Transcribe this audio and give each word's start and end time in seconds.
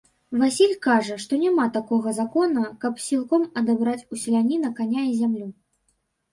Васіль 0.43 0.71
кажа, 0.85 1.17
што 1.25 1.39
няма 1.41 1.67
такога 1.75 2.15
закона, 2.21 2.65
каб 2.87 2.93
сілком 3.05 3.47
адабраць 3.63 4.05
у 4.11 4.21
селяніна 4.25 4.75
каня 4.83 5.09
і 5.15 5.17
зямлю. 5.23 5.49